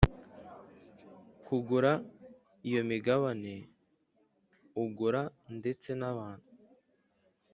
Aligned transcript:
Kugura 1.45 1.91
iyo 2.67 2.81
migabane 2.89 3.53
ugura 4.83 5.21
ndetse 5.57 5.89
n 6.01 6.03
abantu 6.11 6.49